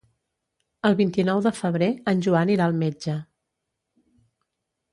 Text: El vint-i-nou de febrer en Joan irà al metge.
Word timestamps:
El 0.89 0.95
vint-i-nou 1.01 1.41
de 1.47 1.51
febrer 1.59 1.91
en 2.13 2.25
Joan 2.29 2.53
irà 2.55 2.67
al 2.71 2.75
metge. 2.81 3.21